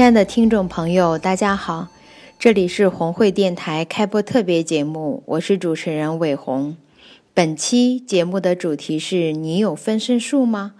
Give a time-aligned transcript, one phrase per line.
[0.00, 1.88] 亲爱的听众朋友，大家好，
[2.38, 6.74] 这里是红会电台开播特别节目，我是主持人伟红。
[7.34, 10.72] 本期节目的主题是你有分身术吗？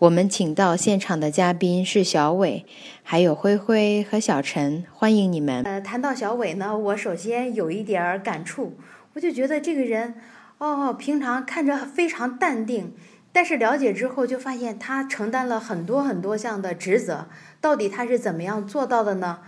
[0.00, 2.66] 我们请到现场的嘉宾是小伟，
[3.04, 5.62] 还有灰灰和小陈，欢迎你们。
[5.62, 8.76] 呃，谈到小伟呢，我首先有一点儿感触，
[9.14, 10.16] 我就觉得这个人，
[10.58, 12.92] 哦，平常看着非常淡定。
[13.32, 17.26] 但是了解之后，就发现他承担了很多很多项的职责，
[17.60, 19.40] 到底他是怎么样做到的呢？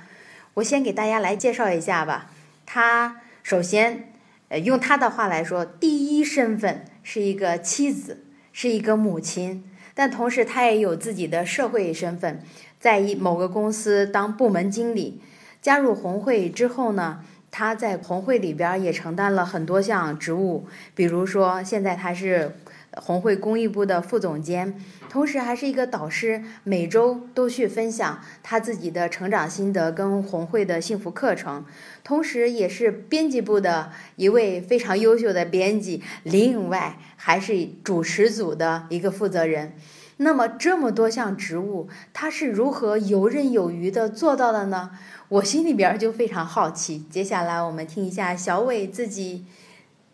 [0.54, 2.30] 我先给大家来介绍一下吧。
[2.66, 4.12] 他首先，
[4.48, 12.42] 呃，用他的话来说，第一身份是一个妻子，是一个母亲，但同时他也有自己的社会身份，
[12.80, 15.22] 在一某个公司当部门经理。
[15.62, 22.56] 加入红会之后呢，他在红会里边也承担了很多项职务，比如说现在他是。
[22.96, 24.74] 红会公益部的副总监，
[25.08, 31.64] 同时还是一个导师，每周都去分享他自己的成长心得跟红会的幸福课程，
[32.02, 39.74] 同时也是编辑部的一位非常优秀的编辑，另外还是主持组的一个负责人。
[40.20, 44.90] 那么这么多项职务，他是如何游刃有余的做到的呢？
[45.28, 47.04] 我心里边就非常好奇。
[47.10, 49.44] 接下来我们听一下小伟自己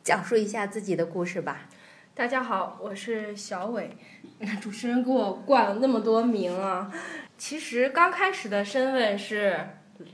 [0.02, 1.68] 讲述一下自己的故事吧。
[2.16, 3.90] 大家好，我是小伟。
[4.62, 6.88] 主持人给我冠了那么多名啊，
[7.36, 9.58] 其实刚开始的身份是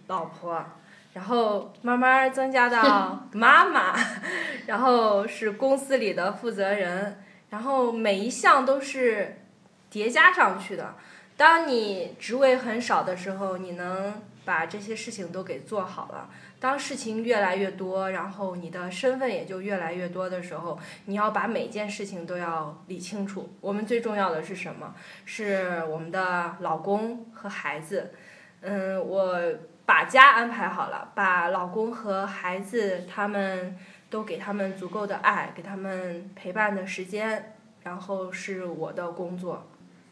[0.07, 0.65] 老婆，
[1.13, 3.95] 然后慢慢增加到 妈妈，
[4.67, 9.43] 然后是公司里的负责人，然后每一项都是
[9.91, 10.95] 叠加上去的。
[11.37, 16.31] 当你职位很少的时候，你能把这些事情都给做好了。
[16.61, 23.49] 当事情越来越多，然后你的身份也就越来越多的时候，你要把每件事情都要理清楚。
[23.63, 24.95] 我们最重要的是什么？
[25.25, 28.13] 是我们的老公和孩子。
[28.61, 29.41] 嗯，我
[29.87, 33.75] 把家安排好了，把老公和孩子他们
[34.11, 39.67] 都给他们足够的爱，给他们陪伴的时间，然后是我的工作。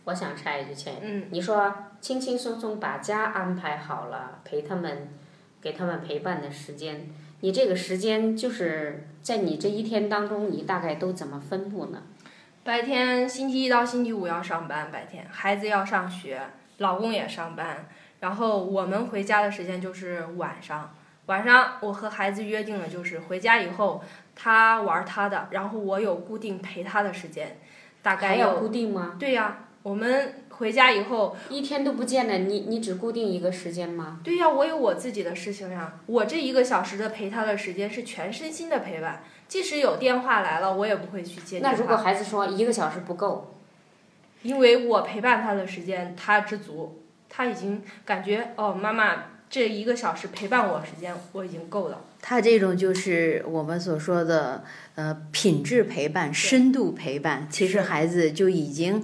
[0.04, 5.10] 我想插一句，倩，嗯，你说轻轻松松把家安排好了，陪他们。
[5.68, 12.04] 给他们陪伴的时间，你这个时间就是在你这一天当中，你大概都怎么分布呢？
[12.64, 16.40] 白天星期一到星期五要上班，白天孩子要上学，
[16.78, 17.86] 老公也上班，
[18.20, 20.94] 然后我们回家的时间就是晚上。
[21.26, 24.02] 晚上我和孩子约定了，就是回家以后
[24.34, 27.58] 他玩他的，然后我有固定陪他的时间，
[28.00, 29.16] 大概有固定吗？
[29.20, 30.34] 对呀，我们。
[30.58, 34.18] 回家以后一天都不见了，你你只固定一个时间吗？
[34.24, 36.00] 对呀，我有我自己的事情呀。
[36.06, 41.60] 我这一个小时的陪他的时间是全身心的陪伴，即使有电话来了，我也不会去接。
[41.60, 43.54] 那如果孩子说一个小时不够，
[44.42, 52.00] 因为我陪伴他的时间他知足，他已经感觉哦，妈妈这一个小时陪伴我时间我已经够了。
[52.20, 54.64] 他这种就是我们所说的。
[54.98, 59.00] 呃，品质陪伴、深度陪伴，其实孩子就已经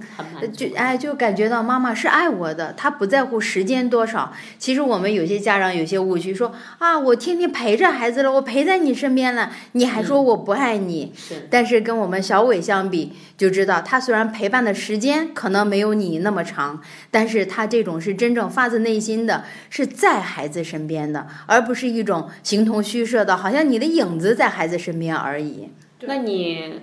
[0.51, 4.33] 就哎，就感觉到妈妈是爱我的，他不在乎时间多少。
[4.59, 11.13] 其实我们有些家长有些误区，说啊，我天天陪着孩子了，我陪在你身边了，你还说我不爱你。
[11.15, 11.47] 是。
[11.49, 25.69] 但是跟我们小伟相比，就知道他虽然陪伴的时间可能没有你那么长，但是他这种是真正发自内心的，是在孩子身边的，而不是一种形同虚设的，好像你的影子在孩子身边而已。
[26.01, 26.81] 那你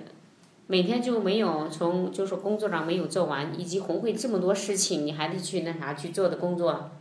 [0.67, 6.91] 每天就没有从就是工作上没有做完，以及红会这么多事情，你还得去那啥去做的工作，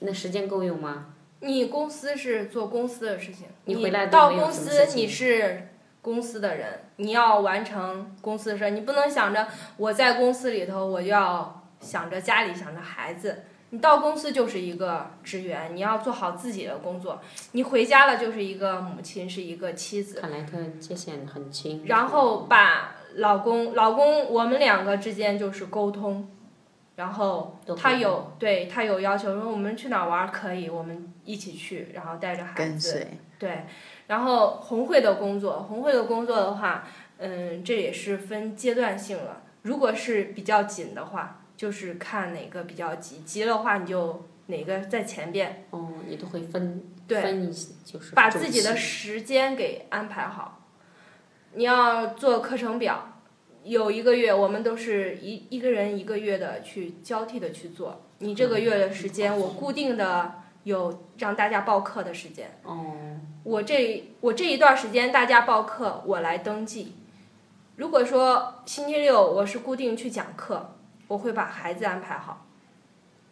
[0.00, 1.06] 那时间够用吗？
[1.40, 5.68] 你公司是做公司的事情，你回来到公司你是
[6.02, 13.44] 公司的人，你要完成公司的事，你不能想着我在公司里头我就要想着家里想着孩子。
[13.72, 17.20] 你到公司就是一个职员，你要做好自己的工作。
[17.52, 20.20] 你回家了就是一个母亲，是一个妻子。
[20.20, 21.84] 看来他界限很清。
[21.86, 26.28] 然后把老公，老公，我们两个之间就是沟通。
[26.96, 32.58] 然后他有对他有要求，说我们去哪玩可以，我们一起去，然后带着孩子。
[32.58, 33.06] 跟随。
[33.38, 33.66] 对，
[34.08, 36.88] 然后红会的工作，红会的工作的话，
[37.18, 39.42] 嗯，这也是分阶段性了。
[39.62, 41.36] 如果是比较紧的话。
[41.60, 50.62] 就是看哪个比较急，急的话你就哪个在前边，哦，你都会分对分一些，就是把自己的时间给安排好。
[51.52, 53.20] 你要做课程表，
[53.62, 58.06] 有一个月，我们都是一一个人一个月的去交替的去做。
[58.20, 62.58] 你这个月的时间，我固定的有让大家报课的时间。
[62.62, 62.96] 哦，
[63.44, 66.94] 我这我这一段时间大家报课，我来登记。
[67.76, 70.76] 如果说星期六我是固定去讲课，
[71.10, 72.46] 我会把孩子安排好。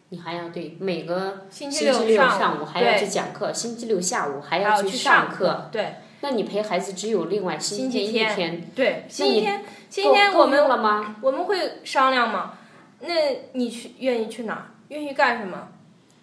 [0.09, 5.69] 你还要对每个星星期六上上午还要去讲课，星期六下午还还要去上课。
[5.71, 11.15] 对那你陪孩子只有另外星星期期天一天天，对，星期天星期够够天我们了吗？
[11.21, 12.57] 我们会商量吗？
[12.99, 13.13] 那
[13.53, 14.65] 你去愿意去哪儿？
[14.89, 15.69] 愿意干什么？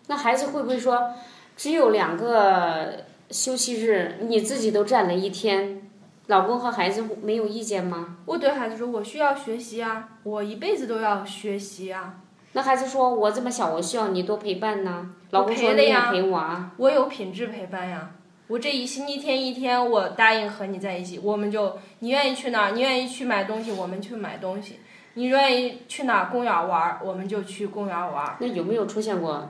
[0.09, 1.15] 那孩子会不会说，
[1.57, 5.86] 只有两个休息日，你自己都占了一天，
[6.27, 8.17] 老公和孩子没有意见吗？
[8.25, 12.17] 我对孩子说，我需要学习啊，我一辈子都要学习啊。
[12.53, 15.11] 那孩子说，我这么小，我需要你多陪伴呢。
[15.31, 16.73] 老公说，你也陪的呀陪我啊。
[16.79, 18.11] 我有品质陪伴呀。
[18.49, 24.75] 我这一星期天一天，我答应和你在一起，我们就你愿意去哪儿，你愿意去买东西，我们去买东西；
[25.15, 28.37] 你愿意去哪儿公园玩，我们就去公园玩。
[28.41, 29.49] 那有没有出现过？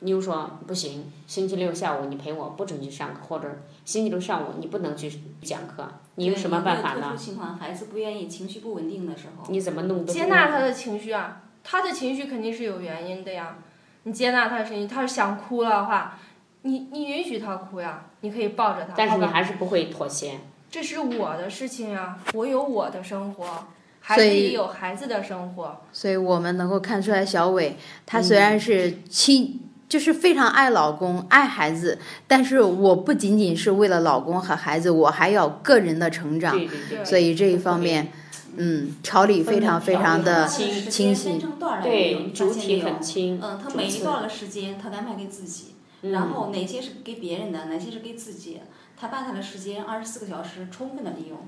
[0.00, 3.48] 你又说不行，星期六下午你陪我，不准去上课，或者
[3.84, 5.12] 星期六上午你不能去
[5.42, 7.24] 讲课，你有什么办法呢特殊？
[7.24, 13.56] 情况，孩子不愿意、情绪不稳定的时候，你怎么弄得接纳他的情绪啊，他的情绪肯定是有原因的呀。
[14.04, 16.18] 你接纳他的情绪，他是想哭了的话，
[16.62, 18.94] 你你允许他哭呀，你可以抱着他。
[18.96, 20.38] 但是你还是不会妥协。
[20.70, 23.66] 这是我的事情呀，我有我的生活，
[24.00, 25.80] 孩子有孩子的生活。
[25.92, 37.04] 所以我们能够看出来，小伟他虽然是亲，就是非常爱老公、爱孩子，但是我不仅仅是为了老公和孩子，我还要个人的成长，对对对。
[37.04, 38.12] 所以这一方面，
[38.56, 41.40] 嗯，条理非常非常的清清晰
[41.82, 43.40] 对，主体很清。
[43.42, 48.60] 嗯，他每一段的时间，他安排给自己，嗯然后哪些是给别人的，哪些是给自己，
[48.96, 51.38] 他把他的时间二十四个小时充分的利用。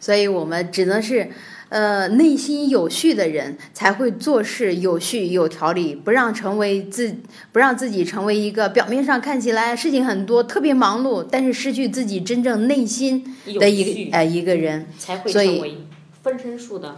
[0.00, 1.30] 所以我们只能是，
[1.70, 7.16] 呃，内心有序的人才会做事有序有条理，不让成为自
[7.52, 13.24] 不让自己成为一个表面上看起来事情很多、特别忙碌，但是失去自己真正内心
[13.58, 14.86] 的一个呃一个人。
[14.98, 15.78] 才会所以成为
[16.22, 16.96] 分身术的。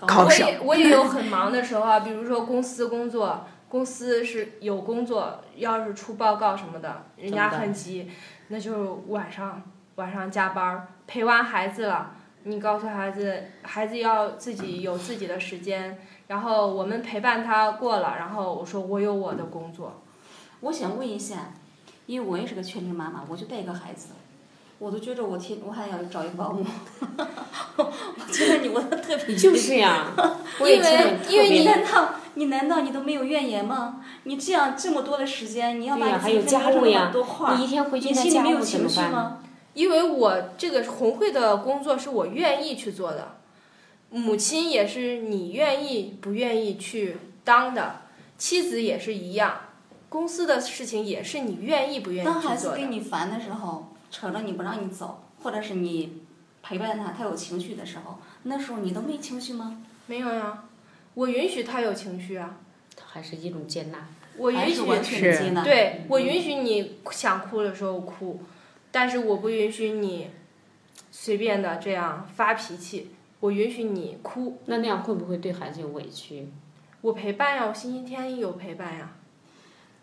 [0.00, 8.08] 我高手也我也有很忙的时候啊，比如说公司工作，公司是有工作，要是出报告什么的，人家很急，
[8.48, 9.62] 那就是晚上
[9.96, 12.14] 晚上加班儿陪完孩子了，
[12.44, 15.98] 你告诉孩子，孩子要自己有自己的时间，
[16.28, 20.00] 然后我们陪伴他过了，然后我说我有我的工作，
[20.60, 21.52] 我想问一下，
[22.06, 24.08] 因为我也是个全职妈妈，我就带一个孩子，
[24.78, 26.64] 我都觉着我天，我还要找一个保姆。
[27.76, 30.06] 我觉得你我特别就是呀，
[30.60, 34.02] 我也因为因为你你难道你难道你都没有怨言吗？
[34.24, 39.08] 你这样这么多的时间，你要把你自己分么多块儿你一天回去你那家务怎心里没有情么办？
[39.08, 39.38] 绪吗？
[39.80, 43.38] 因为我这个红会的工作是我愿意去做的，
[44.10, 48.02] 母亲也是你愿意不愿意去当的，
[48.36, 49.58] 妻子也是一样，
[50.10, 52.76] 公司的事情也是你愿意不愿意当孩子去做的。
[52.76, 56.20] 给你烦的时候，扯着你不让你走，或者是你
[56.62, 59.82] 陪伴他，他有情绪的时候，那时候你都没情绪吗？
[60.06, 60.64] 没有呀，
[61.14, 62.58] 我允许他有情绪啊，
[62.94, 64.06] 他还是一种接纳。
[64.36, 64.84] 我允许？
[65.64, 68.42] 对我允许你想哭的时候哭，
[68.90, 70.30] 但是我不允许你
[71.10, 76.48] 随便的这样发脾气，我允许你哭，那那样会不会对孩子有委屈？
[77.00, 79.12] 我陪伴呀，我星期天有陪伴呀，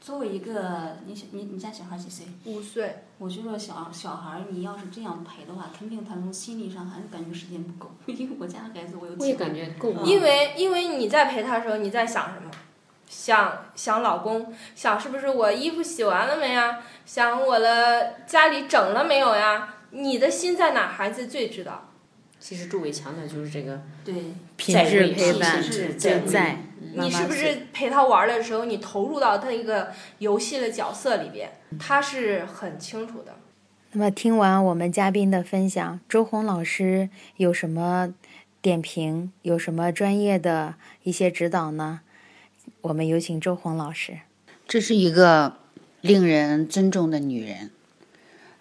[0.01, 2.25] 作为一个你小你你家小孩几岁？
[2.45, 3.03] 五岁。
[3.19, 7.91] 我就说小小孩，你要是这样陪的话，肯定他从心理上还是感觉时间不够。
[8.05, 10.03] 因为我家孩子我有我也感觉够了。
[10.05, 12.51] 因为因为你在陪他的时候，你在想什么？
[13.07, 16.79] 想想老公，想是不是我衣服洗完了没呀？
[17.05, 19.75] 想我的家里整了没有呀？
[19.91, 20.87] 你的心在哪？
[20.87, 21.89] 孩子最知道。
[22.39, 24.13] 其实朱伟强调就是这个对
[24.55, 26.57] 品质陪伴品质在在
[26.93, 31.49] 你是不是陪他玩的时候，你投入到他一个游戏的角色里边？
[31.79, 33.33] 他是很清楚的。
[33.93, 38.13] 那么听完我们嘉宾的分享，周红老师有什么
[38.61, 39.31] 点评？
[39.41, 42.01] 有什么专业的一些指导呢？
[42.87, 44.19] 我们有请周红老师。
[44.65, 45.57] 这是一个
[45.99, 47.71] 令人尊重的女人，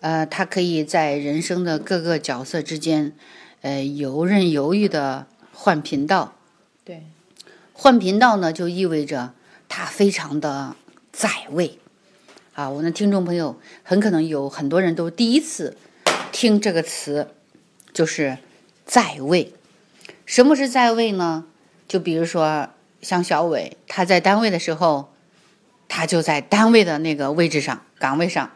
[0.00, 3.12] 呃，她可以在人生的各个角色之间，
[3.60, 6.34] 呃，游刃有余的换频道。
[6.84, 7.04] 对，
[7.72, 9.32] 换频道呢，就意味着
[9.68, 10.74] 她非常的
[11.12, 11.78] 在位。
[12.54, 15.76] 啊，我的听众朋友很可能有很多人都第一次
[16.32, 17.28] 听这个词，
[17.92, 18.38] 就是
[18.84, 19.52] 在位。
[20.24, 21.44] 什么是在位呢？
[21.86, 22.70] 就比如说
[23.06, 25.12] 像小伟，他在单位的时候，
[25.86, 28.50] 他就在单位的那个位置上、岗位上，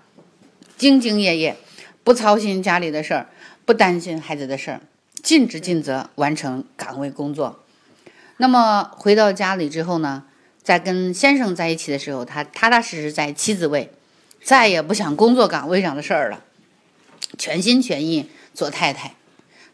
[0.77, 1.57] 兢兢业业，
[2.03, 3.29] 不操心家里的事儿，
[3.65, 4.81] 不担心孩子的事儿，
[5.23, 7.61] 尽职尽责完成岗位工作。
[8.39, 10.25] 那么回到家里之后呢，
[10.61, 13.93] 在跟先生在一起的时候，他踏踏实实在妻子位，
[14.43, 16.43] 再也不想工作岗位上的事儿了，
[17.39, 19.15] 全心全意做太太。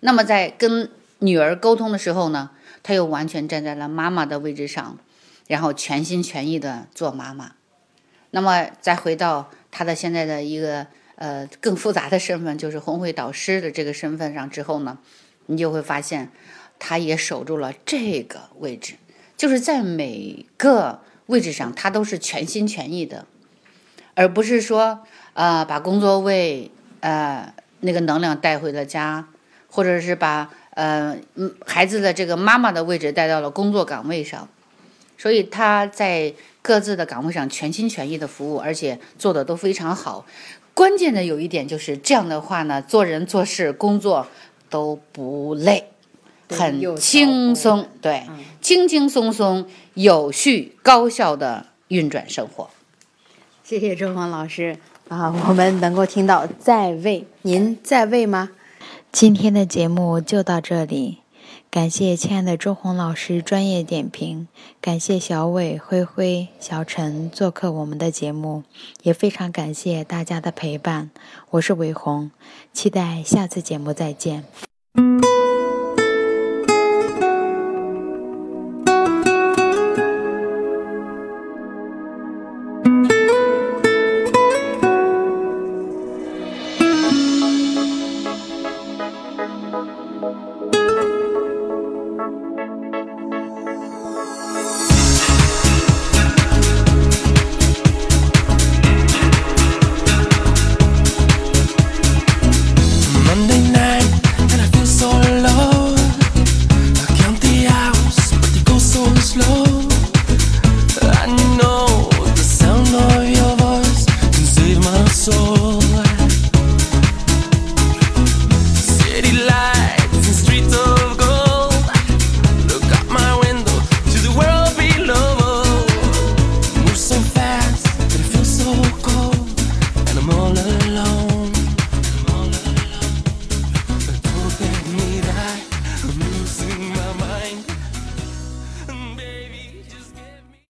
[0.01, 0.91] 那么在跟
[1.21, 2.51] 女儿沟通的时候呢，
[2.87, 4.97] 他又完全站在了妈妈的位置上，
[5.49, 7.55] 然后全心全意的做妈妈。
[8.31, 14.99] 那么再回到他的现在的一个呃更复杂的身份，就是红会导师的这个身份上之后呢，
[15.47, 16.31] 你就会发现，
[16.79, 18.95] 他也守住了这个位置，
[19.37, 23.27] 就是在每个位置上他都是全心全意的，
[24.15, 25.01] 而不是说
[25.35, 29.27] 呃把工作位呃那个能量带回了家，
[29.69, 34.49] 或者是把呃嗯孩子的这个妈妈的位置带到了工作岗位上，
[35.19, 36.33] 所以他在。
[36.67, 40.27] 各自的岗位上全心全意的服务，而且做的都非常好。
[40.75, 44.27] 关键的有一点就是这样的话呢，做人做事工作
[44.69, 45.85] 都不累，
[46.49, 48.25] 很轻松，对，
[48.61, 52.69] 轻轻松松、有序、高效的运转生活。
[53.63, 58.51] 谢谢周峰老师啊，我们能够听到在位，您在位吗？
[59.13, 61.19] 今天的节目就到这里。
[61.71, 64.49] 感谢亲爱的周红老师专业点评，
[64.81, 68.63] 感谢小伟、灰灰、小陈做客我们的节目，
[69.03, 71.11] 也非常感谢大家的陪伴。
[71.51, 72.31] 我是伟红，
[72.73, 74.45] 期待下次节目再见。